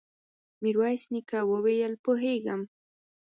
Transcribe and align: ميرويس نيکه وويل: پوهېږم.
ميرويس 0.63 1.03
نيکه 1.13 1.39
وويل: 1.51 1.93
پوهېږم. 2.03 2.61